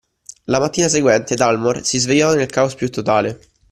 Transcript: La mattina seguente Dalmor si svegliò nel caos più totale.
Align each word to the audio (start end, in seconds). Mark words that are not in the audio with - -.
La 0.45 0.57
mattina 0.59 0.87
seguente 0.87 1.35
Dalmor 1.35 1.83
si 1.85 1.99
svegliò 1.99 2.33
nel 2.33 2.47
caos 2.49 2.73
più 2.73 2.89
totale. 2.89 3.39